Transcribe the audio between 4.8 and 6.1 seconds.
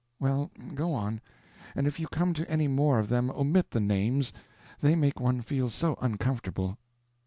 make one feel so